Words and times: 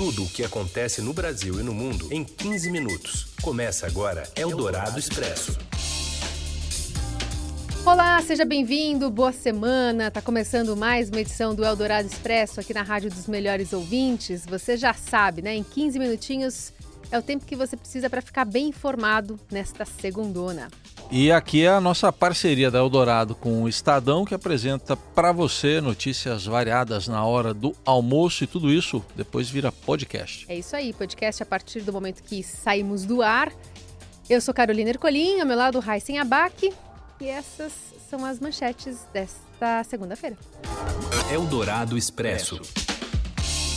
Tudo 0.00 0.24
o 0.24 0.28
que 0.30 0.42
acontece 0.42 1.02
no 1.02 1.12
Brasil 1.12 1.60
e 1.60 1.62
no 1.62 1.74
mundo 1.74 2.08
em 2.10 2.24
15 2.24 2.70
minutos. 2.70 3.26
Começa 3.42 3.86
agora 3.86 4.22
Eldorado 4.34 4.98
Expresso. 4.98 5.58
Olá, 7.84 8.18
seja 8.22 8.46
bem-vindo, 8.46 9.10
boa 9.10 9.30
semana. 9.30 10.10
Tá 10.10 10.22
começando 10.22 10.74
mais 10.74 11.10
uma 11.10 11.20
edição 11.20 11.54
do 11.54 11.62
Eldorado 11.62 12.08
Expresso 12.08 12.60
aqui 12.60 12.72
na 12.72 12.80
Rádio 12.80 13.10
dos 13.10 13.26
Melhores 13.26 13.74
Ouvintes. 13.74 14.46
Você 14.46 14.74
já 14.74 14.94
sabe, 14.94 15.42
né? 15.42 15.54
Em 15.54 15.62
15 15.62 15.98
minutinhos 15.98 16.72
é 17.10 17.18
o 17.18 17.22
tempo 17.22 17.44
que 17.44 17.56
você 17.56 17.76
precisa 17.76 18.08
para 18.08 18.22
ficar 18.22 18.44
bem 18.44 18.68
informado 18.68 19.38
nesta 19.50 19.84
segundona. 19.84 20.68
E 21.10 21.32
aqui 21.32 21.64
é 21.64 21.68
a 21.68 21.80
nossa 21.80 22.12
parceria 22.12 22.70
da 22.70 22.78
Eldorado 22.78 23.34
com 23.34 23.64
o 23.64 23.68
Estadão, 23.68 24.24
que 24.24 24.32
apresenta 24.32 24.96
para 24.96 25.32
você 25.32 25.80
notícias 25.80 26.46
variadas 26.46 27.08
na 27.08 27.24
hora 27.24 27.52
do 27.52 27.74
almoço 27.84 28.44
e 28.44 28.46
tudo 28.46 28.72
isso 28.72 29.04
depois 29.16 29.50
vira 29.50 29.72
podcast. 29.72 30.46
É 30.48 30.56
isso 30.56 30.76
aí, 30.76 30.92
podcast 30.92 31.42
a 31.42 31.46
partir 31.46 31.80
do 31.80 31.92
momento 31.92 32.22
que 32.22 32.42
saímos 32.44 33.04
do 33.04 33.22
ar. 33.22 33.52
Eu 34.28 34.40
sou 34.40 34.54
Carolina 34.54 34.90
Ercolim, 34.90 35.40
ao 35.40 35.46
meu 35.46 35.56
lado 35.56 35.80
Raíssen 35.80 36.20
Abac, 36.20 36.72
e 37.20 37.26
essas 37.26 37.72
são 38.08 38.24
as 38.24 38.38
manchetes 38.38 39.04
desta 39.12 39.82
segunda-feira. 39.84 40.36
Eldorado 41.32 41.98
Expresso. 41.98 42.60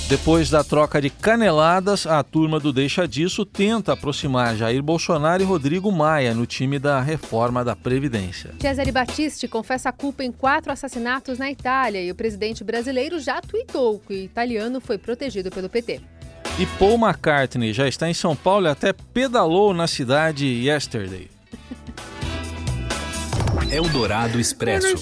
Depois 0.08 0.50
da 0.50 0.64
troca 0.64 1.02
de 1.02 1.10
caneladas, 1.10 2.06
a 2.06 2.22
turma 2.22 2.60
do 2.60 2.74
Deixa 2.74 3.08
Disso 3.08 3.46
tenta 3.46 3.94
aproximar 3.94 4.56
Jair 4.56 4.84
Bolsonaro 4.84 5.42
e 5.42 5.46
Rodrigo 5.46 5.92
Maia 5.92 6.34
no 6.34 6.46
time 6.46 6.78
da 6.78 7.00
reforma 7.00 7.64
da 7.64 7.76
Previdência. 7.76 8.54
Cesare 8.60 8.92
Battisti 8.92 9.48
confessa 9.48 9.90
a 9.90 9.92
culpa 9.94 10.24
em 10.24 10.32
quatro 10.32 10.72
assassinatos 10.72 11.40
na 11.40 11.50
Itália 11.50 12.02
e 12.02 12.12
o 12.12 12.16
presidente 12.16 12.64
brasileiro 12.64 13.18
já 13.20 13.42
tweetou 13.42 14.00
que 14.00 14.14
o 14.14 14.18
italiano 14.18 14.82
foi 14.82 14.98
protegido 14.98 15.50
pelo 15.50 15.70
PT. 15.70 16.02
E 16.60 16.66
Paul 16.78 17.00
McCartney 17.00 17.74
já 17.74 17.88
está 17.88 18.10
em 18.10 18.14
São 18.14 18.36
Paulo 18.36 18.68
e 18.68 18.70
até 18.70 18.94
pedalou 18.94 19.74
na 19.74 19.88
cidade 19.88 20.46
yesterday. 20.46 21.30
Eldorado 23.72 24.40
Expresso. 24.40 24.98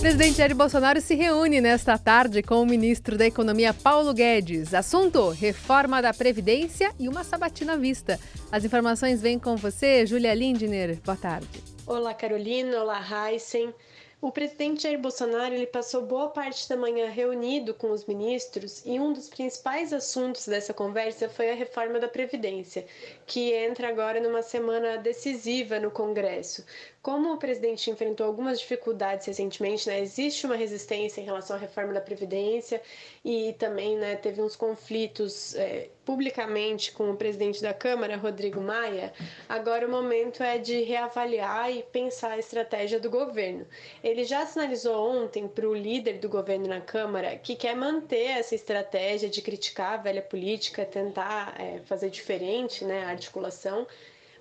Presidente 0.00 0.38
Jair 0.38 0.54
Bolsonaro 0.54 0.98
se 0.98 1.14
reúne 1.14 1.60
nesta 1.60 1.98
tarde 1.98 2.42
com 2.42 2.62
o 2.62 2.66
ministro 2.66 3.18
da 3.18 3.26
Economia 3.26 3.74
Paulo 3.74 4.14
Guedes. 4.14 4.72
Assunto: 4.72 5.28
reforma 5.28 6.00
da 6.00 6.14
Previdência 6.14 6.90
e 6.98 7.06
uma 7.06 7.22
sabatina 7.22 7.74
à 7.74 7.76
vista. 7.76 8.18
As 8.50 8.64
informações 8.64 9.20
vêm 9.20 9.38
com 9.38 9.56
você, 9.56 10.06
Júlia 10.06 10.32
Lindner. 10.32 10.98
Boa 11.04 11.18
tarde. 11.18 11.62
Olá, 11.86 12.14
Carolina. 12.14 12.80
Olá, 12.80 12.98
Heisen. 12.98 13.74
O 14.22 14.30
presidente 14.30 14.82
Jair 14.82 14.98
Bolsonaro 14.98 15.54
ele 15.54 15.66
passou 15.66 16.02
boa 16.02 16.28
parte 16.28 16.68
da 16.68 16.76
manhã 16.76 17.08
reunido 17.08 17.72
com 17.72 17.90
os 17.90 18.04
ministros 18.04 18.82
e 18.84 19.00
um 19.00 19.14
dos 19.14 19.30
principais 19.30 19.94
assuntos 19.94 20.46
dessa 20.46 20.74
conversa 20.74 21.26
foi 21.30 21.50
a 21.50 21.54
reforma 21.54 21.98
da 21.98 22.06
Previdência, 22.06 22.84
que 23.26 23.54
entra 23.54 23.88
agora 23.88 24.20
numa 24.20 24.42
semana 24.42 24.98
decisiva 24.98 25.80
no 25.80 25.90
Congresso. 25.90 26.66
Como 27.02 27.32
o 27.32 27.38
presidente 27.38 27.90
enfrentou 27.90 28.26
algumas 28.26 28.60
dificuldades 28.60 29.26
recentemente, 29.26 29.88
né, 29.88 30.00
existe 30.00 30.44
uma 30.44 30.54
resistência 30.54 31.22
em 31.22 31.24
relação 31.24 31.56
à 31.56 31.58
reforma 31.58 31.94
da 31.94 32.00
Previdência 32.00 32.82
e 33.24 33.54
também 33.54 33.96
né, 33.96 34.16
teve 34.16 34.42
uns 34.42 34.54
conflitos 34.54 35.54
é, 35.54 35.88
publicamente 36.04 36.92
com 36.92 37.10
o 37.10 37.16
presidente 37.16 37.62
da 37.62 37.72
Câmara, 37.72 38.18
Rodrigo 38.18 38.60
Maia. 38.60 39.14
Agora 39.48 39.86
o 39.86 39.90
momento 39.90 40.42
é 40.42 40.58
de 40.58 40.82
reavaliar 40.82 41.72
e 41.74 41.82
pensar 41.84 42.32
a 42.32 42.38
estratégia 42.38 43.00
do 43.00 43.08
governo. 43.08 43.66
Ele 44.04 44.22
já 44.24 44.44
sinalizou 44.44 45.10
ontem 45.10 45.48
para 45.48 45.66
o 45.66 45.74
líder 45.74 46.18
do 46.18 46.28
governo 46.28 46.68
na 46.68 46.82
Câmara 46.82 47.34
que 47.34 47.56
quer 47.56 47.74
manter 47.74 48.26
essa 48.26 48.54
estratégia 48.54 49.30
de 49.30 49.40
criticar 49.40 49.94
a 49.94 50.02
velha 50.02 50.20
política, 50.20 50.84
tentar 50.84 51.58
é, 51.58 51.78
fazer 51.86 52.10
diferente 52.10 52.84
né, 52.84 53.04
a 53.04 53.08
articulação 53.08 53.86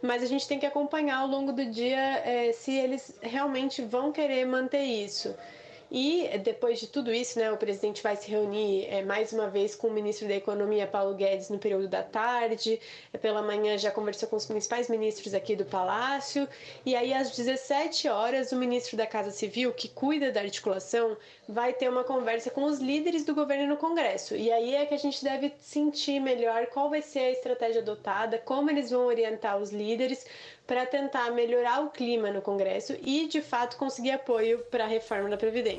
mas 0.01 0.23
a 0.23 0.25
gente 0.25 0.47
tem 0.47 0.59
que 0.59 0.65
acompanhar 0.65 1.17
ao 1.17 1.27
longo 1.27 1.51
do 1.51 1.65
dia 1.65 1.99
é, 2.25 2.51
se 2.53 2.71
eles 2.73 3.17
realmente 3.21 3.81
vão 3.81 4.11
querer 4.11 4.45
manter 4.45 4.83
isso. 4.83 5.35
E 5.91 6.37
depois 6.43 6.79
de 6.79 6.87
tudo 6.87 7.11
isso, 7.11 7.39
né, 7.39 7.51
o 7.51 7.57
presidente 7.57 8.03
vai 8.03 8.15
se 8.15 8.29
reunir 8.29 8.85
é, 8.89 9.01
mais 9.01 9.33
uma 9.33 9.49
vez 9.49 9.75
com 9.75 9.87
o 9.87 9.91
ministro 9.91 10.27
da 10.27 10.35
Economia, 10.35 10.85
Paulo 10.85 11.15
Guedes, 11.15 11.49
no 11.49 11.57
período 11.57 11.87
da 11.87 12.03
tarde. 12.03 12.79
É, 13.11 13.17
pela 13.17 13.41
manhã 13.41 13.75
já 13.77 13.89
conversou 13.89 14.29
com 14.29 14.35
os 14.35 14.45
principais 14.45 14.87
ministros 14.87 15.33
aqui 15.33 15.55
do 15.55 15.65
Palácio. 15.65 16.47
E 16.85 16.95
aí, 16.95 17.11
às 17.11 17.35
17 17.35 18.07
horas, 18.07 18.51
o 18.51 18.55
ministro 18.55 18.95
da 18.95 19.07
Casa 19.07 19.31
Civil, 19.31 19.73
que 19.73 19.87
cuida 19.87 20.31
da 20.31 20.41
articulação, 20.41 21.17
vai 21.47 21.73
ter 21.73 21.89
uma 21.89 22.03
conversa 22.03 22.51
com 22.51 22.65
os 22.65 22.77
líderes 22.77 23.25
do 23.25 23.33
governo 23.33 23.65
no 23.65 23.77
Congresso. 23.77 24.35
E 24.35 24.51
aí 24.51 24.75
é 24.75 24.85
que 24.85 24.93
a 24.93 24.99
gente 24.99 25.23
deve 25.23 25.51
sentir 25.59 26.19
melhor 26.19 26.67
qual 26.67 26.91
vai 26.91 27.01
ser 27.01 27.19
a 27.19 27.31
estratégia 27.31 27.81
adotada, 27.81 28.37
como 28.37 28.69
eles 28.69 28.91
vão 28.91 29.07
orientar 29.07 29.57
os 29.57 29.71
líderes 29.71 30.23
para 30.67 30.85
tentar 30.85 31.31
melhorar 31.31 31.83
o 31.83 31.89
clima 31.89 32.29
no 32.29 32.43
Congresso 32.43 32.95
e, 33.01 33.27
de 33.27 33.41
fato, 33.41 33.75
conseguir 33.75 34.11
apoio 34.11 34.59
para 34.69 34.83
a 34.83 34.87
reforma 34.87 35.27
da 35.27 35.35
Previdência. 35.35 35.78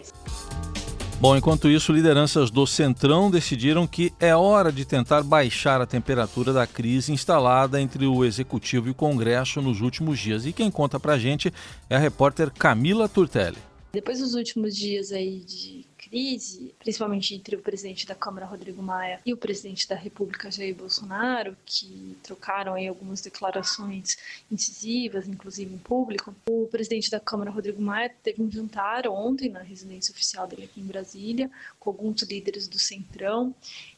Bom, 1.20 1.36
enquanto 1.36 1.68
isso, 1.68 1.92
lideranças 1.92 2.50
do 2.50 2.66
Centrão 2.66 3.30
decidiram 3.30 3.86
que 3.86 4.10
é 4.18 4.34
hora 4.34 4.72
de 4.72 4.86
tentar 4.86 5.22
baixar 5.22 5.78
a 5.78 5.86
temperatura 5.86 6.50
da 6.50 6.66
crise 6.66 7.12
instalada 7.12 7.78
entre 7.78 8.06
o 8.06 8.24
Executivo 8.24 8.88
e 8.88 8.92
o 8.92 8.94
Congresso 8.94 9.60
nos 9.60 9.82
últimos 9.82 10.18
dias. 10.18 10.46
E 10.46 10.52
quem 10.52 10.70
conta 10.70 10.98
pra 10.98 11.18
gente 11.18 11.52
é 11.90 11.96
a 11.96 11.98
repórter 11.98 12.50
Camila 12.50 13.06
Turtelli. 13.06 13.69
Depois 13.92 14.20
dos 14.20 14.34
últimos 14.34 14.76
dias 14.76 15.10
aí 15.10 15.40
de 15.40 15.84
crise, 15.98 16.72
principalmente 16.78 17.34
entre 17.34 17.56
o 17.56 17.60
presidente 17.60 18.06
da 18.06 18.14
Câmara, 18.14 18.46
Rodrigo 18.46 18.80
Maia, 18.82 19.20
e 19.26 19.32
o 19.32 19.36
presidente 19.36 19.88
da 19.88 19.96
República, 19.96 20.50
Jair 20.50 20.74
Bolsonaro, 20.74 21.56
que 21.66 22.16
trocaram 22.22 22.74
aí 22.74 22.86
algumas 22.86 23.20
declarações 23.20 24.16
incisivas, 24.50 25.28
inclusive 25.28 25.74
em 25.74 25.78
público. 25.78 26.34
O 26.48 26.68
presidente 26.68 27.10
da 27.10 27.18
Câmara, 27.18 27.50
Rodrigo 27.50 27.82
Maia, 27.82 28.14
teve 28.22 28.42
um 28.42 28.50
jantar 28.50 29.08
ontem 29.08 29.48
na 29.48 29.60
residência 29.60 30.12
oficial 30.12 30.46
dele 30.46 30.64
aqui 30.64 30.80
em 30.80 30.86
Brasília, 30.86 31.50
com 31.78 31.90
alguns 31.90 32.22
líderes 32.22 32.68
do 32.68 32.78
Centrão, 32.78 33.54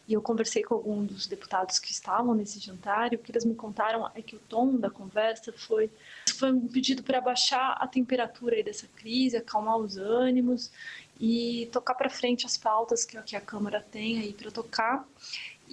e 0.09 0.15
eu 0.15 0.21
conversei 0.21 0.63
com 0.63 0.75
alguns 0.75 1.07
dos 1.07 1.27
deputados 1.27 1.79
que 1.79 1.93
estavam 1.93 2.35
nesse 2.35 2.59
jantar 2.59 3.13
e 3.13 3.17
o 3.17 3.19
que 3.19 3.31
eles 3.31 3.45
me 3.45 3.55
contaram 3.55 4.11
é 4.15 4.21
que 4.21 4.35
o 4.35 4.41
tom 4.41 4.77
da 4.77 4.91
conversa 4.91 5.53
foi, 5.53 5.89
foi 6.35 6.53
um 6.53 6.69
pedido 6.69 7.03
para 7.03 7.21
baixar 7.21 7.77
a 7.81 7.87
temperatura 7.87 8.63
dessa 8.63 8.87
crise, 8.97 9.37
acalmar 9.37 9.77
os 9.77 9.97
ânimos 9.97 10.71
e 11.21 11.69
tocar 11.73 11.95
para 11.95 12.11
frente 12.11 12.47
as 12.47 12.57
pautas 12.57 13.05
que, 13.05 13.21
que 13.23 13.37
a 13.37 13.41
Câmara 13.41 13.85
tem 13.91 14.19
aí 14.21 14.33
para 14.33 14.51
tocar. 14.51 15.07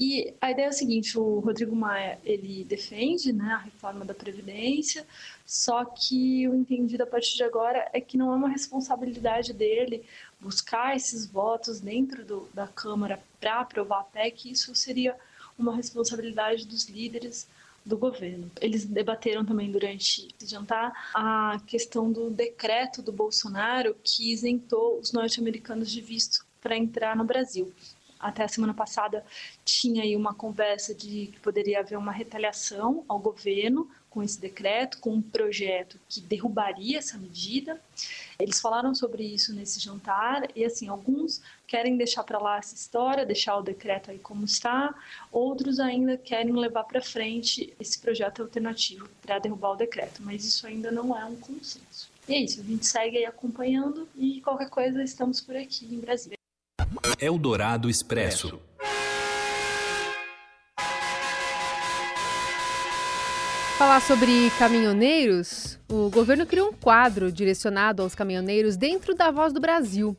E 0.01 0.33
a 0.39 0.51
ideia 0.51 0.67
é 0.67 0.69
a 0.69 0.71
seguinte, 0.71 1.19
o 1.19 1.39
Rodrigo 1.39 1.75
Maia, 1.75 2.17
ele 2.23 2.63
defende 2.63 3.33
né, 3.33 3.51
a 3.51 3.57
reforma 3.57 4.05
da 4.05 4.13
Previdência, 4.13 5.05
só 5.45 5.83
que 5.83 6.47
o 6.47 6.55
entendido 6.55 7.03
a 7.03 7.07
partir 7.07 7.35
de 7.35 7.43
agora 7.43 7.89
é 7.91 7.99
que 7.99 8.15
não 8.15 8.31
é 8.31 8.35
uma 8.35 8.47
responsabilidade 8.47 9.51
dele 9.51 10.05
buscar 10.39 10.95
esses 10.95 11.25
votos 11.25 11.81
dentro 11.81 12.23
do, 12.23 12.47
da 12.53 12.65
Câmara 12.65 13.21
para 13.41 13.59
aprovar 13.59 13.99
a 13.99 14.03
PEC, 14.03 14.51
isso 14.51 14.73
seria 14.73 15.17
uma 15.57 15.75
responsabilidade 15.75 16.65
dos 16.65 16.87
líderes 16.87 17.45
do 17.89 17.97
governo. 17.97 18.49
Eles 18.61 18.85
debateram 18.85 19.43
também 19.43 19.71
durante 19.71 20.27
esse 20.39 20.49
jantar 20.49 20.93
a 21.13 21.59
questão 21.65 22.11
do 22.11 22.29
decreto 22.29 23.01
do 23.01 23.11
Bolsonaro 23.11 23.95
que 24.03 24.31
isentou 24.31 24.99
os 24.99 25.11
norte-americanos 25.11 25.91
de 25.91 25.99
visto 25.99 26.45
para 26.61 26.77
entrar 26.77 27.15
no 27.15 27.23
Brasil. 27.25 27.73
Até 28.19 28.43
a 28.43 28.47
semana 28.47 28.73
passada 28.73 29.25
tinha 29.65 30.03
aí 30.03 30.15
uma 30.15 30.33
conversa 30.33 30.93
de 30.93 31.27
que 31.27 31.39
poderia 31.39 31.79
haver 31.79 31.97
uma 31.97 32.11
retaliação 32.11 33.03
ao 33.07 33.17
governo 33.17 33.89
com 34.09 34.23
esse 34.23 34.39
decreto, 34.39 34.99
com 34.99 35.11
um 35.11 35.21
projeto 35.21 35.99
que 36.09 36.19
derrubaria 36.19 36.97
essa 36.97 37.17
medida. 37.17 37.79
Eles 38.39 38.59
falaram 38.59 38.95
sobre 38.95 39.23
isso 39.23 39.53
nesse 39.53 39.79
jantar 39.79 40.47
e 40.55 40.65
assim, 40.65 40.87
alguns 40.87 41.41
querem 41.67 41.95
deixar 41.97 42.23
para 42.23 42.39
lá 42.39 42.57
essa 42.57 42.73
história, 42.73 43.25
deixar 43.25 43.57
o 43.57 43.61
decreto 43.61 44.09
aí 44.09 44.17
como 44.17 44.45
está, 44.45 44.93
outros 45.31 45.79
ainda 45.79 46.17
querem 46.17 46.53
levar 46.53 46.83
para 46.85 47.01
frente 47.01 47.73
esse 47.79 47.99
projeto 47.99 48.41
alternativo 48.41 49.07
para 49.21 49.39
derrubar 49.39 49.71
o 49.71 49.75
decreto, 49.75 50.21
mas 50.23 50.43
isso 50.43 50.65
ainda 50.65 50.91
não 50.91 51.15
é 51.17 51.23
um 51.25 51.35
consenso. 51.35 52.09
E 52.27 52.33
é 52.33 52.39
isso, 52.39 52.61
a 52.61 52.63
gente 52.63 52.85
segue 52.85 53.17
aí 53.17 53.25
acompanhando 53.25 54.07
e 54.15 54.41
qualquer 54.41 54.69
coisa 54.69 55.03
estamos 55.03 55.41
por 55.41 55.55
aqui 55.55 55.85
em 55.85 55.99
Brasília. 55.99 56.37
Eldorado 57.19 57.89
Expresso. 57.89 58.59
Falar 63.79 64.01
sobre 64.01 64.51
caminhoneiros, 64.59 65.79
o 65.89 66.09
governo 66.09 66.45
criou 66.45 66.67
um 66.67 66.73
quadro 66.73 67.31
direcionado 67.31 68.01
aos 68.01 68.13
caminhoneiros 68.13 68.75
dentro 68.75 69.15
da 69.15 69.31
Voz 69.31 69.53
do 69.53 69.61
Brasil. 69.61 70.17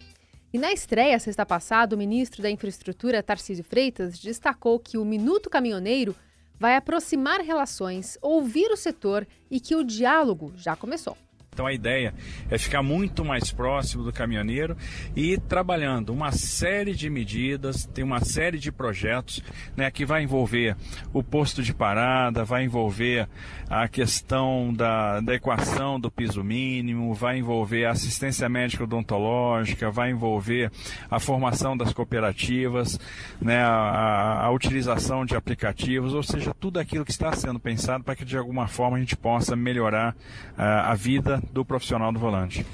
E 0.50 0.58
na 0.58 0.72
estreia, 0.72 1.18
sexta 1.18 1.44
passada, 1.44 1.94
o 1.94 1.98
ministro 1.98 2.40
da 2.40 2.50
Infraestrutura, 2.50 3.22
Tarcísio 3.22 3.62
Freitas, 3.62 4.18
destacou 4.18 4.78
que 4.78 4.96
o 4.96 5.04
Minuto 5.04 5.50
Caminhoneiro 5.50 6.16
vai 6.58 6.74
aproximar 6.74 7.42
relações, 7.42 8.16
ouvir 8.22 8.70
o 8.70 8.78
setor 8.78 9.26
e 9.50 9.60
que 9.60 9.76
o 9.76 9.84
diálogo 9.84 10.54
já 10.56 10.74
começou. 10.74 11.14
Então 11.60 11.66
a 11.66 11.74
ideia 11.74 12.14
é 12.50 12.56
ficar 12.56 12.82
muito 12.82 13.22
mais 13.22 13.52
próximo 13.52 14.02
do 14.02 14.10
caminhoneiro 14.10 14.74
e 15.14 15.36
trabalhando 15.36 16.10
uma 16.10 16.32
série 16.32 16.94
de 16.94 17.10
medidas, 17.10 17.84
tem 17.84 18.02
uma 18.02 18.24
série 18.24 18.58
de 18.58 18.72
projetos 18.72 19.42
né, 19.76 19.90
que 19.90 20.06
vai 20.06 20.22
envolver 20.22 20.74
o 21.12 21.22
posto 21.22 21.62
de 21.62 21.74
parada, 21.74 22.46
vai 22.46 22.64
envolver 22.64 23.28
a 23.68 23.86
questão 23.88 24.72
da, 24.72 25.20
da 25.20 25.34
equação 25.34 26.00
do 26.00 26.10
piso 26.10 26.42
mínimo, 26.42 27.12
vai 27.12 27.38
envolver 27.38 27.84
a 27.84 27.90
assistência 27.90 28.48
médica 28.48 28.84
odontológica, 28.84 29.90
vai 29.90 30.12
envolver 30.12 30.72
a 31.10 31.20
formação 31.20 31.76
das 31.76 31.92
cooperativas, 31.92 32.98
né, 33.38 33.62
a, 33.62 34.46
a 34.46 34.50
utilização 34.50 35.26
de 35.26 35.36
aplicativos, 35.36 36.14
ou 36.14 36.22
seja, 36.22 36.54
tudo 36.58 36.80
aquilo 36.80 37.04
que 37.04 37.12
está 37.12 37.30
sendo 37.32 37.60
pensado 37.60 38.02
para 38.02 38.16
que 38.16 38.24
de 38.24 38.38
alguma 38.38 38.66
forma 38.66 38.96
a 38.96 39.00
gente 39.00 39.14
possa 39.14 39.54
melhorar 39.54 40.14
uh, 40.58 40.62
a 40.86 40.94
vida 40.94 41.42
do 41.52 41.64
profissional 41.64 42.12
do 42.12 42.18
volante. 42.18 42.64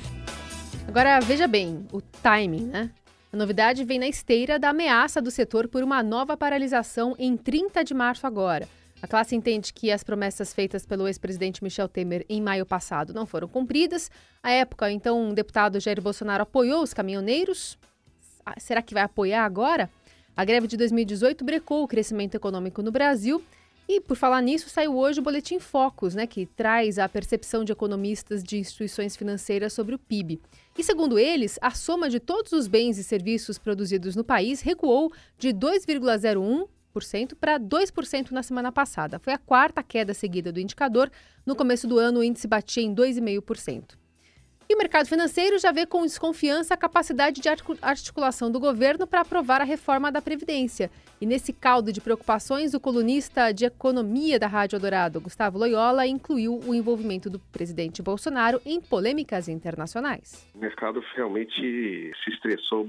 Agora, 0.87 1.20
veja 1.20 1.46
bem, 1.46 1.87
o 1.93 2.00
timing, 2.00 2.67
né? 2.67 2.90
A 3.32 3.37
novidade 3.37 3.84
vem 3.84 3.99
na 3.99 4.06
esteira 4.06 4.58
da 4.58 4.70
ameaça 4.70 5.20
do 5.20 5.31
setor 5.31 5.69
por 5.69 5.82
uma 5.82 6.02
nova 6.02 6.37
paralisação 6.37 7.14
em 7.19 7.37
30 7.37 7.84
de 7.84 7.93
março 7.93 8.26
agora. 8.26 8.69
A 9.02 9.06
classe 9.06 9.37
entende 9.37 9.75
que 9.75 9.90
as 9.90 10.02
promessas 10.02 10.55
feitas 10.55 10.87
pelo 10.87 11.06
ex-presidente 11.06 11.62
Michel 11.62 11.88
Temer 11.88 12.25
em 12.28 12.40
maio 12.40 12.64
passado 12.64 13.12
não 13.12 13.26
foram 13.26 13.46
cumpridas. 13.46 14.11
À 14.43 14.50
época, 14.50 14.90
então, 14.90 15.31
o 15.31 15.34
deputado 15.34 15.78
Jair 15.78 16.00
Bolsonaro 16.00 16.44
apoiou 16.44 16.82
os 16.82 16.94
caminhoneiros. 16.94 17.76
Ah, 18.44 18.58
será 18.58 18.81
que 18.81 18.94
vai 18.94 19.02
apoiar 19.02 19.44
agora? 19.44 19.90
A 20.37 20.44
greve 20.44 20.67
de 20.67 20.76
2018 20.76 21.44
brecou 21.44 21.82
o 21.82 21.88
crescimento 21.88 22.37
econômico 22.37 22.82
no 22.82 22.90
Brasil 22.90 23.43
e, 23.88 24.00
por 24.00 24.17
falar 24.17 24.41
nisso, 24.41 24.69
saiu 24.69 24.97
hoje 24.97 25.21
o 25.21 25.23
Boletim 25.23 25.61
Focus, 25.61 26.15
né, 26.15 26.27
que 26.27 26.44
traz 26.44 26.99
a 26.99 27.09
percepção 27.09 27.65
de 27.65 27.73
economistas 27.73 28.43
de 28.43 28.59
instituições 28.59 29.17
financeiras 29.17 29.73
sobre 29.73 29.94
o 29.94 29.99
PIB. 29.99 30.41
E, 30.77 30.83
segundo 30.83 31.19
eles, 31.19 31.59
a 31.62 31.71
soma 31.71 32.11
de 32.11 32.19
todos 32.19 32.53
os 32.53 32.67
bens 32.67 32.99
e 32.99 33.05
serviços 33.05 33.59
produzidos 33.59 34.17
no 34.17 34.25
país 34.25 34.61
recuou 34.61 35.12
de 35.38 35.50
2,01% 35.50 36.69
para 37.41 37.61
2% 37.61 38.31
na 38.33 38.43
semana 38.43 38.73
passada. 38.73 39.19
Foi 39.21 39.33
a 39.33 39.38
quarta 39.38 39.83
queda 39.83 40.12
seguida 40.12 40.50
do 40.50 40.61
indicador. 40.61 41.11
No 41.44 41.55
começo 41.55 41.87
do 41.87 41.99
ano, 41.99 42.21
o 42.21 42.25
índice 42.25 42.49
batia 42.49 42.83
em 42.83 42.94
2,5%. 42.94 44.06
E 44.69 44.75
o 44.75 44.79
mercado 44.79 45.09
financeiro 45.09 45.61
já 45.61 45.71
vê 45.71 45.87
com 45.87 46.03
desconfiança 46.03 46.75
a 46.75 46.77
capacidade 46.77 47.41
de 47.41 47.49
articulação 47.81 48.51
do 48.51 48.59
governo 48.59 49.07
para 49.07 49.21
aprovar 49.21 49.61
a 49.61 49.65
reforma 49.65 50.11
da 50.11 50.21
Previdência. 50.21 50.91
E 51.21 51.27
nesse 51.27 51.53
caldo 51.53 51.93
de 51.93 52.01
preocupações, 52.01 52.75
o 52.75 52.81
colunista 52.81 53.53
de 53.53 53.65
economia 53.65 54.41
da 54.41 54.49
Rádio 54.49 54.81
Dourado, 54.81 55.21
Gustavo 55.21 55.57
Loyola, 55.57 56.05
incluiu 56.05 56.59
o 56.67 56.75
envolvimento 56.75 57.31
do 57.31 57.39
presidente 57.39 58.03
Bolsonaro 58.03 58.61
em 58.67 58.81
polêmicas 58.81 59.49
internacionais. 59.49 60.51
O 60.53 60.59
mercado 60.59 61.01
realmente 61.15 62.12
se 62.25 62.31
estressou 62.31 62.89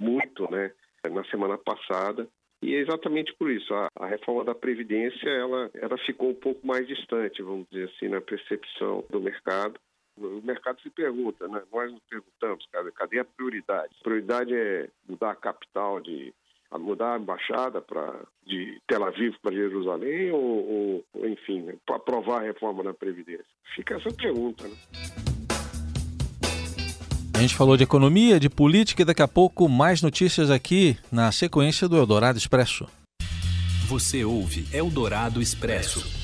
muito 0.00 0.50
né, 0.50 0.72
na 1.10 1.24
semana 1.24 1.58
passada. 1.58 2.26
E 2.62 2.74
é 2.74 2.78
exatamente 2.78 3.34
por 3.34 3.50
isso, 3.50 3.74
a, 3.74 3.88
a, 3.98 4.06
reforma 4.06 4.44
da 4.44 4.54
Previdência 4.54 5.28
ela, 5.28 5.68
ela 5.74 5.98
ficou 5.98 6.30
um 6.30 6.34
pouco 6.34 6.64
mais 6.66 6.86
distante, 6.86 7.42
vamos 7.42 7.66
dizer 7.70 7.90
assim, 7.90 8.08
na 8.08 8.20
percepção 8.20 9.04
do 9.10 9.20
mercado. 9.20 9.78
O 10.26 10.42
mercado 10.42 10.80
se 10.80 10.90
pergunta, 10.90 11.46
né? 11.48 11.62
nós 11.72 11.90
nos 11.90 12.02
perguntamos, 12.08 12.66
cadê 12.94 13.18
a 13.18 13.24
prioridade? 13.24 13.90
A 14.00 14.04
prioridade 14.04 14.54
é 14.54 14.88
mudar 15.08 15.32
a 15.32 15.36
capital 15.36 16.00
de 16.00 16.32
mudar 16.78 17.14
a 17.14 17.18
embaixada 17.18 17.80
para 17.80 18.14
de 18.46 18.80
Tel 18.86 19.04
Aviv 19.04 19.34
para 19.42 19.52
Jerusalém 19.52 20.30
ou, 20.32 21.04
ou 21.14 21.28
enfim, 21.28 21.60
né? 21.62 21.74
para 21.86 21.96
aprovar 21.96 22.40
a 22.40 22.44
reforma 22.44 22.82
da 22.82 22.94
Previdência? 22.94 23.44
Fica 23.74 23.96
essa 23.96 24.10
pergunta. 24.10 24.66
Né? 24.66 24.74
A 27.34 27.38
gente 27.38 27.54
falou 27.54 27.76
de 27.76 27.82
economia, 27.82 28.38
de 28.38 28.48
política 28.48 29.02
e 29.02 29.04
daqui 29.04 29.22
a 29.22 29.28
pouco 29.28 29.68
mais 29.68 30.00
notícias 30.00 30.50
aqui 30.50 30.96
na 31.10 31.32
sequência 31.32 31.88
do 31.88 31.96
Eldorado 31.96 32.38
Expresso. 32.38 32.86
Você 33.88 34.24
ouve 34.24 34.66
Eldorado 34.72 35.42
Expresso. 35.42 36.21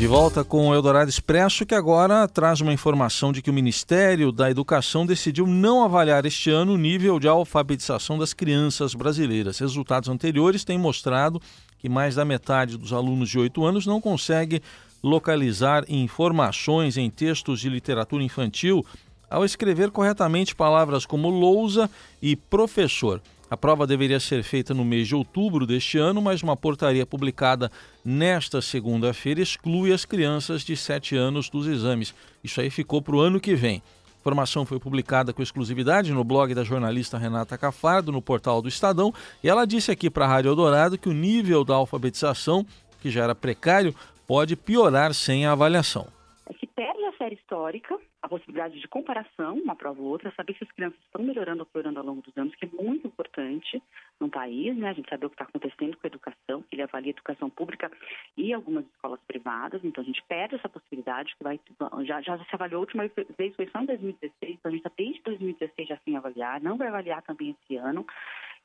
De 0.00 0.06
volta 0.06 0.42
com 0.42 0.66
o 0.66 0.74
Eldorado 0.74 1.10
Expresso, 1.10 1.66
que 1.66 1.74
agora 1.74 2.26
traz 2.26 2.62
uma 2.62 2.72
informação 2.72 3.30
de 3.32 3.42
que 3.42 3.50
o 3.50 3.52
Ministério 3.52 4.32
da 4.32 4.50
Educação 4.50 5.04
decidiu 5.04 5.46
não 5.46 5.84
avaliar 5.84 6.24
este 6.24 6.48
ano 6.48 6.72
o 6.72 6.78
nível 6.78 7.20
de 7.20 7.28
alfabetização 7.28 8.18
das 8.18 8.32
crianças 8.32 8.94
brasileiras. 8.94 9.58
Resultados 9.58 10.08
anteriores 10.08 10.64
têm 10.64 10.78
mostrado 10.78 11.38
que 11.78 11.86
mais 11.86 12.14
da 12.14 12.24
metade 12.24 12.78
dos 12.78 12.94
alunos 12.94 13.28
de 13.28 13.38
8 13.38 13.62
anos 13.62 13.84
não 13.84 14.00
consegue 14.00 14.62
localizar 15.02 15.84
informações 15.86 16.96
em 16.96 17.10
textos 17.10 17.60
de 17.60 17.68
literatura 17.68 18.24
infantil 18.24 18.82
ao 19.28 19.44
escrever 19.44 19.90
corretamente 19.90 20.54
palavras 20.54 21.04
como 21.04 21.28
lousa 21.28 21.90
e 22.22 22.34
professor. 22.34 23.20
A 23.50 23.56
prova 23.56 23.84
deveria 23.84 24.20
ser 24.20 24.44
feita 24.44 24.72
no 24.72 24.84
mês 24.84 25.08
de 25.08 25.16
outubro 25.16 25.66
deste 25.66 25.98
ano, 25.98 26.22
mas 26.22 26.40
uma 26.40 26.56
portaria 26.56 27.04
publicada 27.04 27.68
nesta 28.04 28.62
segunda-feira 28.62 29.40
exclui 29.40 29.92
as 29.92 30.04
crianças 30.04 30.62
de 30.62 30.76
7 30.76 31.16
anos 31.16 31.50
dos 31.50 31.66
exames. 31.66 32.14
Isso 32.44 32.60
aí 32.60 32.70
ficou 32.70 33.02
para 33.02 33.16
o 33.16 33.20
ano 33.20 33.40
que 33.40 33.56
vem. 33.56 33.82
A 34.06 34.20
informação 34.20 34.64
foi 34.64 34.78
publicada 34.78 35.32
com 35.32 35.42
exclusividade 35.42 36.12
no 36.12 36.22
blog 36.22 36.54
da 36.54 36.62
jornalista 36.62 37.18
Renata 37.18 37.58
Cafardo, 37.58 38.12
no 38.12 38.22
portal 38.22 38.62
do 38.62 38.68
Estadão, 38.68 39.12
e 39.42 39.48
ela 39.48 39.66
disse 39.66 39.90
aqui 39.90 40.08
para 40.08 40.26
a 40.26 40.28
Rádio 40.28 40.50
Eldorado 40.50 40.96
que 40.96 41.08
o 41.08 41.12
nível 41.12 41.64
da 41.64 41.74
alfabetização, 41.74 42.64
que 43.00 43.10
já 43.10 43.24
era 43.24 43.34
precário, 43.34 43.92
pode 44.28 44.54
piorar 44.54 45.12
sem 45.12 45.44
a 45.44 45.52
avaliação. 45.52 46.06
É 46.48 46.54
que 46.54 46.68
perde 46.68 47.04
a 47.04 47.12
série 47.18 47.34
histórica, 47.34 47.98
a 48.22 48.28
possibilidade 48.28 48.78
de 48.78 48.88
comparação, 48.88 49.54
uma 49.54 49.74
prova 49.74 50.00
ou 50.00 50.08
outra, 50.08 50.32
saber 50.36 50.54
se 50.54 50.64
as 50.64 50.72
crianças 50.72 50.98
estão 51.00 51.22
melhorando 51.22 51.60
ou 51.60 51.66
piorando 51.66 51.98
ao 51.98 52.04
longo 52.04 52.22
dos 52.22 52.36
anos, 52.36 52.54
que 52.54 52.66
é 52.66 52.68
muito 52.68 53.06
importante 53.06 53.82
no 54.18 54.28
país, 54.28 54.76
né? 54.76 54.90
A 54.90 54.92
gente 54.92 55.08
saber 55.08 55.26
o 55.26 55.30
que 55.30 55.34
está 55.34 55.44
acontecendo 55.44 55.96
com 55.96 56.06
a 56.06 56.08
educação, 56.08 56.62
que 56.62 56.74
ele 56.74 56.82
avalia 56.82 57.10
a 57.10 57.16
educação 57.16 57.48
pública 57.48 57.90
e 58.36 58.52
algumas 58.52 58.84
escolas 58.86 59.20
privadas, 59.26 59.82
então 59.84 60.02
a 60.02 60.06
gente 60.06 60.22
perde 60.28 60.56
essa 60.56 60.68
possibilidade, 60.68 61.34
que 61.36 61.44
vai 61.44 61.58
já, 62.04 62.20
já 62.20 62.38
se 62.38 62.54
avaliou 62.54 62.78
a 62.78 62.80
última 62.80 63.08
vez, 63.38 63.56
foi 63.56 63.68
só 63.68 63.80
em 63.80 63.86
2016, 63.86 64.32
então 64.42 64.68
a 64.68 64.70
gente 64.70 64.80
está 64.80 64.92
desde 64.96 65.22
2016 65.22 65.88
já 65.88 65.96
sem 66.04 66.16
avaliar, 66.16 66.60
não 66.60 66.76
vai 66.76 66.88
avaliar 66.88 67.22
também 67.22 67.56
esse 67.62 67.76
ano 67.76 68.06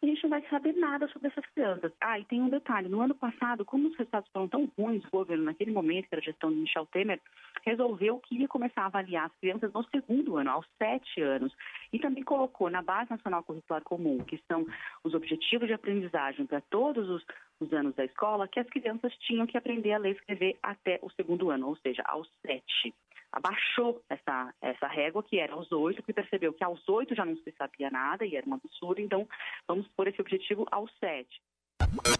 a 0.05 0.07
gente 0.07 0.23
não 0.23 0.29
vai 0.29 0.41
saber 0.49 0.73
nada 0.73 1.07
sobre 1.09 1.27
essas 1.27 1.45
crianças. 1.47 1.91
Ah, 1.99 2.19
e 2.19 2.25
tem 2.25 2.41
um 2.41 2.49
detalhe: 2.49 2.87
no 2.87 3.01
ano 3.01 3.15
passado, 3.15 3.65
como 3.65 3.87
os 3.87 3.97
resultados 3.97 4.29
foram 4.31 4.47
tão 4.47 4.71
ruins, 4.77 5.03
o 5.05 5.11
governo, 5.11 5.45
naquele 5.45 5.71
momento, 5.71 6.07
que 6.07 6.15
era 6.15 6.21
a 6.21 6.25
gestão 6.25 6.51
de 6.51 6.57
Michel 6.57 6.85
Temer, 6.87 7.19
resolveu 7.65 8.19
que 8.19 8.35
ia 8.35 8.47
começar 8.47 8.83
a 8.83 8.85
avaliar 8.85 9.25
as 9.25 9.35
crianças 9.39 9.71
no 9.73 9.83
segundo 9.85 10.37
ano, 10.37 10.51
aos 10.51 10.65
sete 10.77 11.21
anos. 11.21 11.53
E 11.95 11.99
também 11.99 12.23
colocou 12.25 12.69
na 12.69 12.81
Base 12.81 13.09
Nacional 13.09 13.41
Curricular 13.41 13.81
Comum, 13.81 14.17
que 14.17 14.37
são 14.49 14.67
os 15.01 15.13
objetivos 15.13 15.65
de 15.65 15.73
aprendizagem 15.73 16.45
para 16.45 16.59
todos 16.59 17.09
os, 17.09 17.25
os 17.57 17.71
anos 17.71 17.95
da 17.95 18.03
escola, 18.03 18.49
que 18.49 18.59
as 18.59 18.67
crianças 18.67 19.13
tinham 19.19 19.47
que 19.47 19.57
aprender 19.57 19.93
a 19.93 19.97
ler 19.97 20.09
e 20.09 20.17
escrever 20.17 20.59
até 20.61 20.99
o 21.01 21.09
segundo 21.11 21.49
ano, 21.49 21.69
ou 21.69 21.77
seja, 21.77 22.03
aos 22.05 22.29
sete 22.45 22.93
abaixou 23.31 24.01
essa, 24.09 24.53
essa 24.61 24.87
régua, 24.87 25.23
que 25.23 25.39
era 25.39 25.53
aos 25.53 25.71
oito, 25.71 26.03
que 26.03 26.11
percebeu 26.11 26.53
que 26.53 26.63
aos 26.63 26.87
oito 26.89 27.15
já 27.15 27.25
não 27.25 27.35
se 27.37 27.53
sabia 27.57 27.89
nada 27.89 28.25
e 28.25 28.35
era 28.35 28.47
um 28.47 28.53
absurdo, 28.53 28.99
então 28.99 29.25
vamos 29.65 29.87
pôr 29.89 30.09
esse 30.09 30.19
objetivo 30.19 30.65
aos 30.71 30.91
sete. 30.99 31.41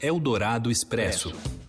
Eldorado 0.02 0.72
Expresso. 0.72 1.65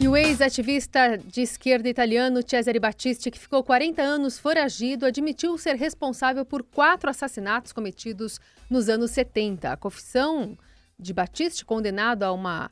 E 0.00 0.08
o 0.08 0.16
ex-ativista 0.16 1.16
de 1.16 1.42
esquerda 1.42 1.88
italiano 1.88 2.40
Cesare 2.46 2.80
Battisti, 2.80 3.30
que 3.30 3.38
ficou 3.38 3.62
40 3.62 4.02
anos 4.02 4.38
foragido, 4.38 5.06
admitiu 5.06 5.56
ser 5.56 5.76
responsável 5.76 6.44
por 6.44 6.62
quatro 6.62 7.08
assassinatos 7.08 7.72
cometidos 7.72 8.40
nos 8.68 8.88
anos 8.88 9.12
70. 9.12 9.72
A 9.72 9.76
confissão 9.76 10.58
de 10.98 11.12
Battisti, 11.12 11.64
condenado 11.64 12.24
a 12.24 12.32
uma 12.32 12.70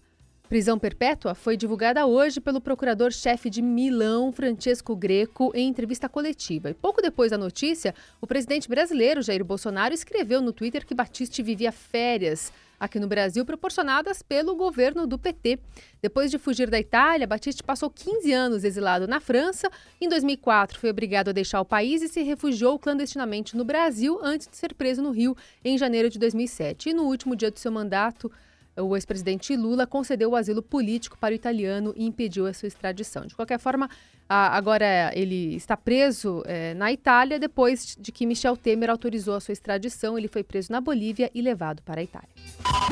Prisão 0.52 0.78
perpétua 0.78 1.34
foi 1.34 1.56
divulgada 1.56 2.04
hoje 2.04 2.38
pelo 2.38 2.60
procurador-chefe 2.60 3.48
de 3.48 3.62
Milão, 3.62 4.30
Francesco 4.30 4.94
Greco, 4.94 5.50
em 5.54 5.66
entrevista 5.66 6.10
coletiva. 6.10 6.68
E 6.68 6.74
pouco 6.74 7.00
depois 7.00 7.30
da 7.30 7.38
notícia, 7.38 7.94
o 8.20 8.26
presidente 8.26 8.68
brasileiro 8.68 9.22
Jair 9.22 9.42
Bolsonaro 9.42 9.94
escreveu 9.94 10.42
no 10.42 10.52
Twitter 10.52 10.84
que 10.84 10.94
Batiste 10.94 11.42
vivia 11.42 11.72
férias 11.72 12.52
aqui 12.78 13.00
no 13.00 13.08
Brasil 13.08 13.46
proporcionadas 13.46 14.20
pelo 14.20 14.54
governo 14.54 15.06
do 15.06 15.18
PT. 15.18 15.58
Depois 16.02 16.30
de 16.30 16.36
fugir 16.36 16.68
da 16.68 16.78
Itália, 16.78 17.26
Batiste 17.26 17.62
passou 17.62 17.88
15 17.88 18.30
anos 18.30 18.62
exilado 18.62 19.08
na 19.08 19.20
França. 19.20 19.70
Em 19.98 20.06
2004, 20.06 20.78
foi 20.78 20.90
obrigado 20.90 21.30
a 21.30 21.32
deixar 21.32 21.62
o 21.62 21.64
país 21.64 22.02
e 22.02 22.08
se 22.08 22.20
refugiou 22.20 22.78
clandestinamente 22.78 23.56
no 23.56 23.64
Brasil 23.64 24.18
antes 24.22 24.48
de 24.48 24.56
ser 24.58 24.74
preso 24.74 25.00
no 25.00 25.12
Rio 25.12 25.34
em 25.64 25.78
janeiro 25.78 26.10
de 26.10 26.18
2007. 26.18 26.90
E 26.90 26.92
no 26.92 27.04
último 27.04 27.34
dia 27.34 27.50
do 27.50 27.58
seu 27.58 27.72
mandato, 27.72 28.30
o 28.76 28.96
ex-presidente 28.96 29.54
Lula 29.56 29.86
concedeu 29.86 30.30
o 30.30 30.36
asilo 30.36 30.62
político 30.62 31.16
para 31.18 31.32
o 31.32 31.34
italiano 31.34 31.92
e 31.96 32.04
impediu 32.06 32.46
a 32.46 32.54
sua 32.54 32.66
extradição. 32.66 33.26
De 33.26 33.34
qualquer 33.34 33.58
forma, 33.58 33.88
agora 34.28 35.12
ele 35.14 35.54
está 35.54 35.76
preso 35.76 36.42
é, 36.46 36.72
na 36.74 36.90
Itália 36.90 37.38
depois 37.38 37.96
de 37.98 38.10
que 38.10 38.24
Michel 38.24 38.56
Temer 38.56 38.90
autorizou 38.90 39.34
a 39.34 39.40
sua 39.40 39.52
extradição. 39.52 40.16
Ele 40.16 40.28
foi 40.28 40.42
preso 40.42 40.72
na 40.72 40.80
Bolívia 40.80 41.30
e 41.34 41.42
levado 41.42 41.82
para 41.82 42.00
a 42.00 42.04
Itália. 42.04 42.28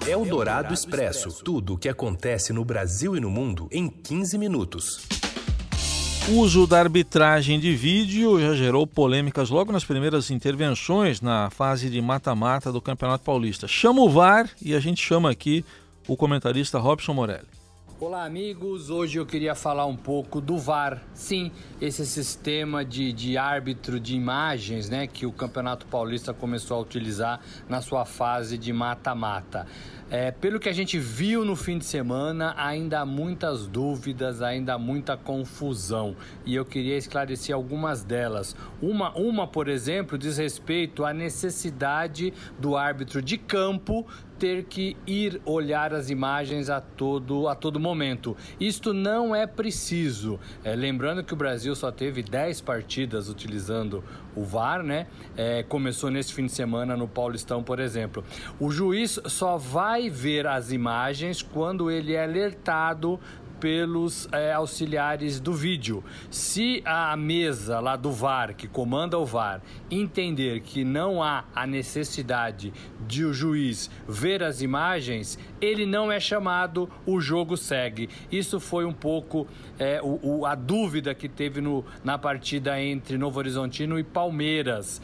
É 0.06 0.16
o 0.16 0.24
Dourado 0.24 0.74
Expresso. 0.74 1.42
Tudo 1.42 1.74
o 1.74 1.78
que 1.78 1.88
acontece 1.88 2.52
no 2.52 2.64
Brasil 2.64 3.16
e 3.16 3.20
no 3.20 3.30
mundo 3.30 3.68
em 3.72 3.88
15 3.88 4.36
minutos. 4.36 5.29
Uso 6.28 6.66
da 6.66 6.78
arbitragem 6.78 7.58
de 7.58 7.74
vídeo 7.74 8.40
já 8.40 8.54
gerou 8.54 8.86
polêmicas 8.86 9.50
logo 9.50 9.72
nas 9.72 9.84
primeiras 9.84 10.30
intervenções 10.30 11.20
na 11.20 11.50
fase 11.50 11.90
de 11.90 12.00
mata-mata 12.00 12.70
do 12.70 12.80
Campeonato 12.80 13.24
Paulista. 13.24 13.66
Chama 13.66 14.02
o 14.02 14.08
VAR 14.08 14.48
e 14.62 14.74
a 14.74 14.80
gente 14.80 15.02
chama 15.02 15.30
aqui 15.30 15.64
o 16.06 16.16
comentarista 16.16 16.78
Robson 16.78 17.14
Morelli. 17.14 17.59
Olá, 18.02 18.24
amigos. 18.24 18.88
Hoje 18.88 19.18
eu 19.18 19.26
queria 19.26 19.54
falar 19.54 19.84
um 19.84 19.94
pouco 19.94 20.40
do 20.40 20.56
VAR. 20.56 21.02
Sim, 21.12 21.52
esse 21.82 22.06
sistema 22.06 22.82
de, 22.82 23.12
de 23.12 23.36
árbitro 23.36 24.00
de 24.00 24.16
imagens 24.16 24.88
né, 24.88 25.06
que 25.06 25.26
o 25.26 25.32
Campeonato 25.32 25.84
Paulista 25.84 26.32
começou 26.32 26.78
a 26.78 26.80
utilizar 26.80 27.42
na 27.68 27.82
sua 27.82 28.06
fase 28.06 28.56
de 28.56 28.72
mata-mata. 28.72 29.66
É, 30.10 30.30
pelo 30.30 30.58
que 30.58 30.68
a 30.68 30.72
gente 30.72 30.98
viu 30.98 31.44
no 31.44 31.54
fim 31.54 31.76
de 31.76 31.84
semana, 31.84 32.54
ainda 32.56 33.00
há 33.00 33.06
muitas 33.06 33.66
dúvidas, 33.66 34.40
ainda 34.40 34.74
há 34.74 34.78
muita 34.78 35.14
confusão. 35.14 36.16
E 36.46 36.54
eu 36.54 36.64
queria 36.64 36.96
esclarecer 36.96 37.54
algumas 37.54 38.02
delas. 38.02 38.56
Uma, 38.80 39.12
uma 39.14 39.46
por 39.46 39.68
exemplo, 39.68 40.16
diz 40.16 40.38
respeito 40.38 41.04
à 41.04 41.12
necessidade 41.12 42.32
do 42.58 42.78
árbitro 42.78 43.20
de 43.20 43.36
campo 43.36 44.06
ter 44.40 44.64
que 44.64 44.96
ir 45.06 45.38
olhar 45.44 45.92
as 45.92 46.08
imagens 46.08 46.70
a 46.70 46.80
todo, 46.80 47.46
a 47.46 47.54
todo 47.54 47.78
momento. 47.78 48.34
Isto 48.58 48.94
não 48.94 49.36
é 49.36 49.46
preciso. 49.46 50.40
É, 50.64 50.74
lembrando 50.74 51.22
que 51.22 51.34
o 51.34 51.36
Brasil 51.36 51.76
só 51.76 51.92
teve 51.92 52.22
10 52.22 52.62
partidas 52.62 53.28
utilizando 53.28 54.02
o 54.34 54.42
VAR, 54.42 54.82
né? 54.82 55.06
É, 55.36 55.62
começou 55.62 56.10
nesse 56.10 56.32
fim 56.32 56.46
de 56.46 56.52
semana 56.52 56.96
no 56.96 57.06
Paulistão, 57.06 57.62
por 57.62 57.78
exemplo. 57.78 58.24
O 58.58 58.70
juiz 58.70 59.20
só 59.26 59.58
vai 59.58 60.08
ver 60.08 60.46
as 60.46 60.72
imagens 60.72 61.42
quando 61.42 61.90
ele 61.90 62.14
é 62.14 62.24
alertado 62.24 63.20
pelos 63.60 64.26
é, 64.32 64.52
auxiliares 64.52 65.38
do 65.38 65.52
vídeo. 65.52 66.02
Se 66.30 66.82
a 66.84 67.14
mesa 67.16 67.78
lá 67.78 67.94
do 67.94 68.10
VAR, 68.10 68.54
que 68.54 68.66
comanda 68.66 69.18
o 69.18 69.26
VAR, 69.26 69.60
entender 69.90 70.60
que 70.60 70.82
não 70.82 71.22
há 71.22 71.44
a 71.54 71.66
necessidade 71.66 72.72
de 73.06 73.24
o 73.24 73.32
juiz 73.32 73.90
ver 74.08 74.42
as 74.42 74.62
imagens, 74.62 75.38
ele 75.60 75.84
não 75.84 76.10
é 76.10 76.18
chamado, 76.18 76.88
o 77.06 77.20
jogo 77.20 77.56
segue. 77.56 78.08
Isso 78.32 78.58
foi 78.58 78.84
um 78.84 78.92
pouco 78.92 79.46
é, 79.78 80.00
o, 80.02 80.18
o, 80.22 80.46
a 80.46 80.54
dúvida 80.54 81.14
que 81.14 81.28
teve 81.28 81.60
no, 81.60 81.84
na 82.02 82.16
partida 82.18 82.80
entre 82.80 83.18
Novo 83.18 83.38
Horizontino 83.38 83.98
e 83.98 84.02
Palmeiras. 84.02 85.00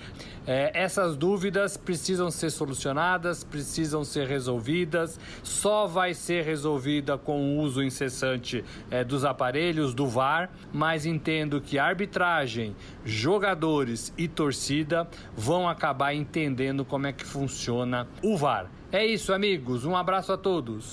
É, 0.47 0.71
essas 0.75 1.17
dúvidas 1.17 1.77
precisam 1.77 2.31
ser 2.31 2.51
solucionadas, 2.51 3.43
precisam 3.43 4.05
ser 4.05 4.29
resolvidas. 4.29 5.19
Só 5.43 5.87
vai 5.87 6.15
ser 6.15 6.45
resolvida 6.45 7.19
com 7.19 7.41
o 7.41 7.59
uso 7.61 7.83
incessante 7.83 8.65
é, 8.91 9.03
dos 9.03 9.25
aparelhos 9.25 9.93
do 9.93 10.07
VAR, 10.07 10.51
mas 10.73 11.05
entendo 11.05 11.61
que 11.61 11.79
arbitragem, 11.79 12.77
jogadores 13.05 14.13
e 14.17 14.29
torcida 14.29 15.09
vão 15.37 15.69
acabar 15.69 16.15
entendendo 16.15 16.85
como 16.85 17.07
é 17.07 17.13
que 17.13 17.25
funciona 17.25 18.07
o 18.23 18.37
VAR. 18.37 18.71
É 18.93 19.05
isso, 19.05 19.33
amigos. 19.33 19.85
Um 19.85 19.97
abraço 19.97 20.33
a 20.33 20.39
todos. 20.39 20.93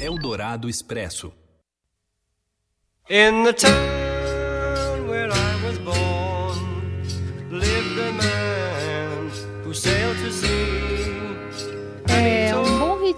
Eldorado 0.00 0.68
Expresso. 0.68 1.32
In 3.08 3.44
the 3.44 3.97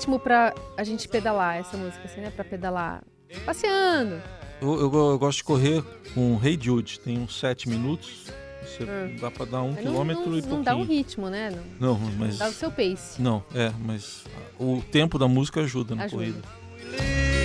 ritmo 0.00 0.18
pra 0.18 0.54
a 0.78 0.82
gente 0.84 1.06
pedalar 1.06 1.56
essa 1.58 1.76
música, 1.76 2.00
assim, 2.06 2.22
né? 2.22 2.32
Pra 2.34 2.42
pedalar 2.44 3.02
passeando. 3.44 4.20
Eu, 4.60 4.80
eu, 4.80 4.92
eu 5.10 5.18
gosto 5.18 5.38
de 5.38 5.44
correr 5.44 5.82
com 6.14 6.40
Hey 6.42 6.58
Jude, 6.60 6.98
tem 7.00 7.18
uns 7.18 7.38
7 7.38 7.68
minutos. 7.68 8.26
Você 8.64 8.84
Hum. 8.84 9.16
dá 9.20 9.30
pra 9.30 9.44
dar 9.44 9.62
um 9.62 9.72
Mas 9.72 9.76
não- 9.84 9.92
quilômetro 9.92 10.30
não, 10.30 10.38
e 10.38 10.40
não 10.40 10.48
pouquinho. 10.48 10.64
dá 10.64 10.76
um 10.76 10.84
ritmo, 10.84 11.28
né? 11.28 11.50
Não, 11.78 11.98
Não, 11.98 12.10
mas. 12.18 12.38
dá 12.38 12.48
o 12.48 12.52
seu 12.52 12.70
pace. 12.70 13.20
Não, 13.20 13.44
é, 13.54 13.70
mas 13.84 14.24
o 14.58 14.82
tempo 14.90 15.18
da 15.18 15.28
música 15.28 15.60
ajuda 15.60 15.94
na 15.94 16.04
Ajuda. 16.04 16.22
corrida. 16.24 16.42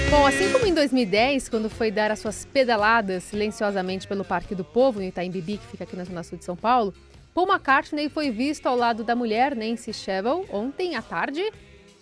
Bom, 0.09 0.25
assim 0.25 0.49
como 0.53 0.65
em 0.65 0.73
2010, 0.73 1.49
quando 1.49 1.69
foi 1.69 1.91
dar 1.91 2.09
as 2.11 2.19
suas 2.19 2.45
pedaladas 2.45 3.23
silenciosamente 3.23 4.07
pelo 4.07 4.23
Parque 4.23 4.55
do 4.55 4.63
Povo, 4.63 4.99
no 4.99 5.05
Itaim 5.05 5.29
Bibi, 5.31 5.57
que 5.57 5.65
fica 5.67 5.83
aqui 5.83 5.95
na 5.95 6.05
Zona 6.05 6.23
Sul 6.23 6.37
de 6.37 6.45
São 6.45 6.55
Paulo, 6.55 6.93
Paul 7.33 7.47
McCartney 7.49 8.07
foi 8.07 8.29
visto 8.31 8.67
ao 8.67 8.77
lado 8.77 9.03
da 9.03 9.13
mulher 9.15 9.55
Nancy 9.55 9.91
Shevell 9.91 10.45
ontem 10.49 10.95
à 10.95 11.01
tarde, 11.01 11.43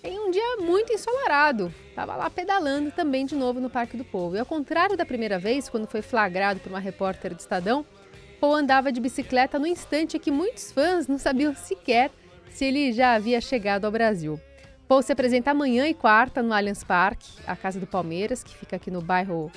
em 0.03 0.19
um 0.19 0.29
dia 0.29 0.57
muito 0.59 0.91
ensolarado. 0.91 1.73
Estava 1.89 2.15
lá 2.15 2.29
pedalando 2.29 2.91
também 2.91 3.25
de 3.25 3.35
novo 3.35 3.59
no 3.59 3.69
Parque 3.69 3.95
do 3.95 4.03
Povo. 4.03 4.35
E 4.35 4.39
ao 4.39 4.45
contrário 4.45 4.97
da 4.97 5.05
primeira 5.05 5.39
vez, 5.39 5.69
quando 5.69 5.87
foi 5.87 6.01
flagrado 6.01 6.59
por 6.59 6.69
uma 6.69 6.79
repórter 6.79 7.33
do 7.33 7.39
Estadão, 7.39 7.85
Paul 8.39 8.55
andava 8.55 8.91
de 8.91 8.99
bicicleta 8.99 9.57
no 9.57 9.65
instante 9.65 10.19
que 10.19 10.29
muitos 10.29 10.71
fãs 10.71 11.07
não 11.07 11.17
sabiam 11.17 11.55
sequer 11.55 12.11
se 12.49 12.65
ele 12.65 12.91
já 12.91 13.13
havia 13.13 13.39
chegado 13.39 13.85
ao 13.85 13.91
Brasil. 13.91 14.39
Paul 14.87 15.01
se 15.01 15.13
apresenta 15.13 15.51
amanhã 15.51 15.87
e 15.87 15.93
quarta 15.93 16.43
no 16.43 16.53
Allianz 16.53 16.83
Parque, 16.83 17.31
a 17.47 17.55
casa 17.55 17.79
do 17.79 17.87
Palmeiras, 17.87 18.43
que 18.43 18.53
fica 18.53 18.75
aqui 18.75 18.91
no 18.91 19.01
bairro 19.01 19.49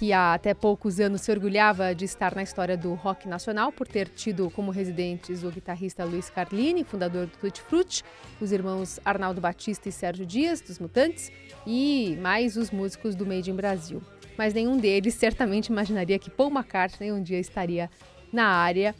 que 0.00 0.14
há 0.14 0.32
até 0.32 0.54
poucos 0.54 0.98
anos 0.98 1.20
se 1.20 1.30
orgulhava 1.30 1.94
de 1.94 2.06
estar 2.06 2.34
na 2.34 2.42
história 2.42 2.74
do 2.74 2.94
rock 2.94 3.28
nacional 3.28 3.70
por 3.70 3.86
ter 3.86 4.08
tido 4.08 4.48
como 4.48 4.70
residentes 4.70 5.44
o 5.44 5.50
guitarrista 5.50 6.06
Luiz 6.06 6.30
Carlini, 6.30 6.84
fundador 6.84 7.26
do 7.26 7.36
Tutti 7.36 7.60
Frutti, 7.60 8.02
os 8.40 8.50
irmãos 8.50 8.98
Arnaldo 9.04 9.42
Batista 9.42 9.90
e 9.90 9.92
Sérgio 9.92 10.24
Dias, 10.24 10.62
dos 10.62 10.78
Mutantes, 10.78 11.30
e 11.66 12.16
mais 12.18 12.56
os 12.56 12.70
músicos 12.70 13.14
do 13.14 13.26
Made 13.26 13.50
in 13.50 13.54
Brasil. 13.54 14.00
Mas 14.38 14.54
nenhum 14.54 14.78
deles 14.78 15.12
certamente 15.16 15.66
imaginaria 15.66 16.18
que 16.18 16.30
Paul 16.30 16.50
McCartney 16.50 17.12
um 17.12 17.22
dia 17.22 17.38
estaria 17.38 17.90
na 18.32 18.46
área, 18.46 18.94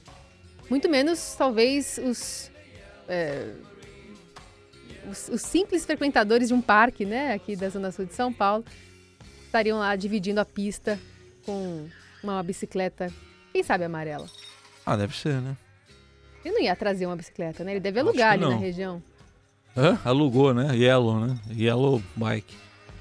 muito 0.69 0.87
menos 0.87 1.35
talvez 1.35 1.97
os 1.97 2.53
é, 3.09 3.55
os, 5.11 5.31
os 5.31 5.41
simples 5.41 5.87
frequentadores 5.87 6.49
de 6.49 6.53
um 6.53 6.61
parque, 6.61 7.07
né, 7.07 7.33
aqui 7.33 7.57
da 7.57 7.71
Zona 7.71 7.91
Sul 7.91 8.05
de 8.05 8.13
São 8.13 8.31
Paulo, 8.31 8.67
estariam 9.51 9.81
lá 9.81 9.97
dividindo 9.97 10.41
a 10.41 10.45
pista 10.45 10.97
com 11.45 11.89
uma 12.23 12.41
bicicleta, 12.41 13.13
quem 13.53 13.65
sabe 13.65 13.85
amarela. 13.85 14.27
Ah, 14.87 14.97
deve 14.97 15.17
ser, 15.17 15.41
né? 15.41 15.57
Ele 16.45 16.55
não 16.55 16.63
ia 16.63 16.77
trazer 16.77 17.05
uma 17.05 17.17
bicicleta, 17.17 17.65
né? 17.65 17.73
Ele 17.73 17.81
deve 17.81 17.99
alugar 17.99 18.33
ali 18.33 18.43
na 18.43 18.51
não. 18.51 18.61
região. 18.61 19.03
Hã? 19.77 19.99
Alugou, 20.05 20.55
né? 20.55 20.75
Yellow, 20.77 21.19
né? 21.19 21.37
Yellow 21.51 22.01
Bike. 22.15 22.57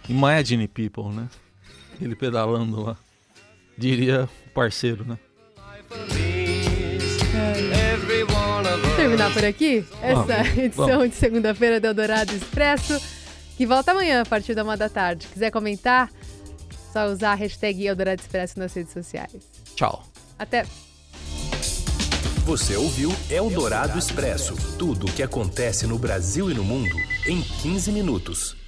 Imagine 0.09 0.67
people, 0.67 1.09
né? 1.09 1.29
Ele 2.01 2.15
pedalando 2.15 2.81
lá. 2.81 2.97
Diria 3.77 4.27
o 4.47 4.49
parceiro, 4.49 5.05
né? 5.05 5.19
Vamos 8.27 8.95
terminar 8.95 9.33
por 9.33 9.45
aqui? 9.45 9.85
Essa 10.01 10.23
Vamos, 10.23 10.57
edição 10.57 10.87
vamos. 10.87 11.09
de 11.11 11.15
segunda-feira 11.15 11.79
do 11.79 11.87
Eldorado 11.87 12.35
Expresso, 12.35 12.99
que 13.55 13.65
volta 13.65 13.91
amanhã 13.91 14.21
a 14.21 14.25
partir 14.25 14.55
da 14.55 14.63
uma 14.63 14.75
da 14.75 14.89
tarde. 14.89 15.27
Quiser 15.27 15.51
comentar, 15.51 16.09
só 16.91 17.07
usar 17.07 17.31
a 17.31 17.35
hashtag 17.35 17.85
Eldorado 17.85 18.21
Expresso 18.21 18.59
nas 18.59 18.73
redes 18.73 18.93
sociais. 18.93 19.41
Tchau. 19.75 20.03
Até! 20.37 20.65
Você 22.45 22.75
ouviu 22.75 23.11
Eldorado 23.29 23.99
Expresso 23.99 24.55
tudo 24.77 25.05
o 25.05 25.11
que 25.11 25.21
acontece 25.21 25.85
no 25.85 25.99
Brasil 25.99 26.49
e 26.49 26.53
no 26.53 26.63
mundo 26.63 26.95
em 27.27 27.41
15 27.41 27.91
minutos. 27.91 28.58